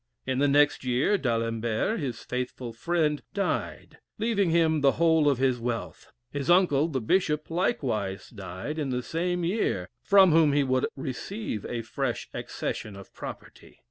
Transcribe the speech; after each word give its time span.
In 0.25 0.39
the 0.39 0.47
next 0.47 0.83
year, 0.83 1.15
D'Alembert, 1.15 1.99
his 1.99 2.23
faithful 2.23 2.73
friend, 2.73 3.21
died, 3.35 3.99
leaving 4.17 4.49
him 4.49 4.81
the 4.81 4.93
whole 4.93 5.29
of 5.29 5.37
his 5.37 5.59
wealth; 5.59 6.11
his 6.31 6.49
uncle, 6.49 6.87
the 6.87 6.99
bishop, 6.99 7.51
likewise 7.51 8.27
died 8.31 8.79
in 8.79 8.89
the 8.89 9.03
same 9.03 9.43
year, 9.43 9.89
from 10.01 10.31
whom 10.31 10.53
he 10.53 10.63
would 10.63 10.87
receive 10.95 11.65
a 11.67 11.83
fresh 11.83 12.27
accession 12.33 12.95
of 12.95 13.13
property. 13.13 13.79